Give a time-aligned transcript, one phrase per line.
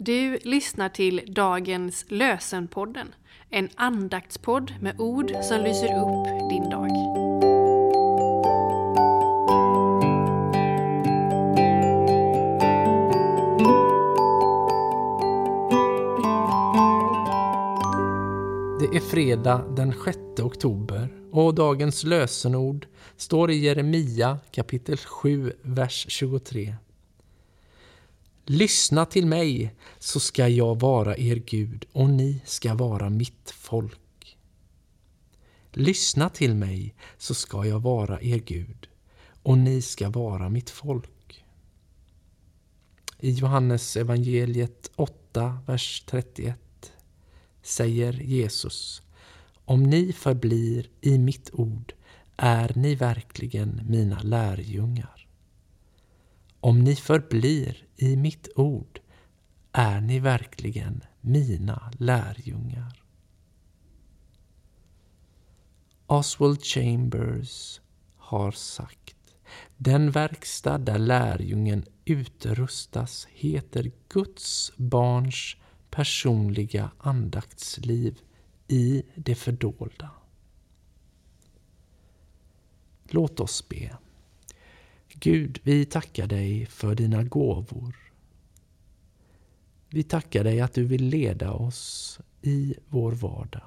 [0.00, 3.14] Du lyssnar till dagens Lösenpodden,
[3.50, 6.88] en andaktspodd med ord som lyser upp din dag.
[18.80, 22.86] Det är fredag den 6 oktober och dagens lösenord
[23.16, 26.74] står i Jeremia kapitel 7, vers 23.
[28.50, 34.38] Lyssna till mig, så ska jag vara er Gud och ni ska vara mitt folk.
[35.72, 38.88] Lyssna till mig, så ska jag vara er Gud
[39.42, 41.44] och ni ska vara mitt folk.
[43.20, 46.92] I Johannes evangeliet 8, vers 31
[47.62, 49.02] säger Jesus
[49.64, 51.92] Om ni förblir i mitt ord
[52.36, 55.27] är ni verkligen mina lärjungar.
[56.60, 59.00] Om ni förblir i mitt ord
[59.72, 63.02] är ni verkligen mina lärjungar.
[66.06, 67.80] Oswald Chambers
[68.16, 69.34] har sagt
[69.76, 75.56] Den verkstad där lärjungen utrustas heter Guds barns
[75.90, 78.20] personliga andaktsliv
[78.68, 80.10] i det fördolda.
[83.04, 83.96] Låt oss be.
[85.08, 87.96] Gud, vi tackar dig för dina gåvor.
[89.88, 93.62] Vi tackar dig att du vill leda oss i vår vardag.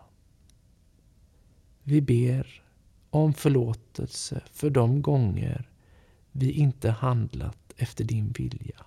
[1.84, 2.64] Vi ber
[3.10, 5.70] om förlåtelse för de gånger
[6.32, 8.86] vi inte handlat efter din vilja.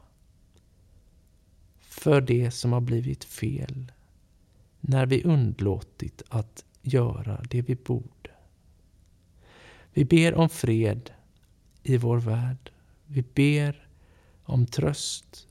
[1.81, 3.93] För det som har blivit fel
[4.81, 8.31] när vi undlåtit att göra det vi borde.
[9.93, 11.11] Vi ber om fred
[11.85, 12.73] i vår värld.
[13.07, 13.89] Vi ber
[14.45, 15.49] om tröst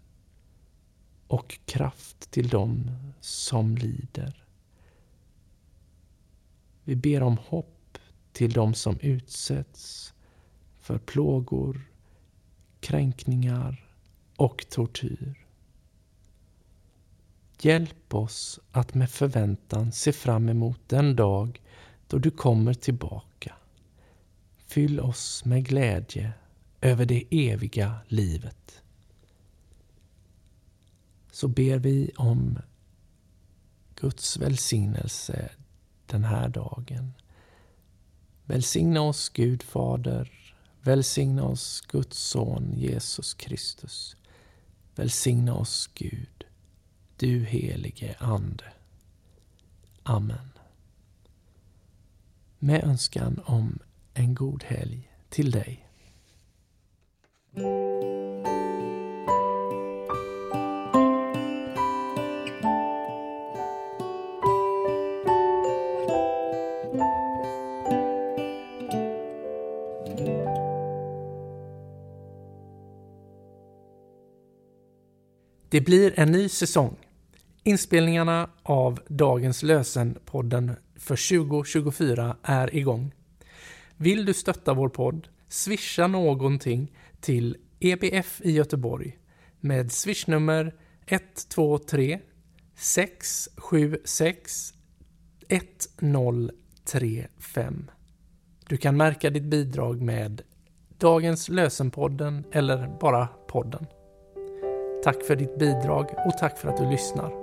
[1.28, 4.46] och kraft till dem som lider.
[6.84, 7.98] Vi ber om hopp
[8.32, 10.14] till dem som utsätts
[10.80, 11.82] för plågor,
[12.80, 13.90] kränkningar
[14.36, 15.46] och tortyr.
[17.62, 21.62] Hjälp oss att med förväntan se fram emot den dag
[22.08, 23.53] då du kommer tillbaka.
[24.74, 26.34] Fyll oss med glädje
[26.82, 28.82] över det eviga livet.
[31.32, 32.60] Så ber vi om
[33.96, 35.50] Guds välsignelse
[36.06, 37.14] den här dagen.
[38.46, 40.56] Välsigna oss Gud Fader.
[40.82, 44.16] Välsigna oss Guds son Jesus Kristus.
[44.96, 46.44] Välsigna oss Gud,
[47.18, 48.74] du helige Ande.
[50.04, 50.50] Amen.
[52.60, 53.80] Med önskan om
[54.14, 55.90] en god helg till dig.
[75.70, 76.96] Det blir en ny säsong.
[77.64, 83.12] Inspelningarna av dagens Lösen-podden för 2024 är igång.
[83.98, 85.28] Vill du stötta vår podd?
[85.48, 89.18] Swisha någonting till EBF i Göteborg
[89.60, 92.20] med swishnummer 123
[92.76, 94.74] 676
[95.48, 97.92] 1035.
[98.68, 100.42] Du kan märka ditt bidrag med
[100.98, 103.86] Dagens Lösenpodden eller bara podden.
[105.04, 107.43] Tack för ditt bidrag och tack för att du lyssnar.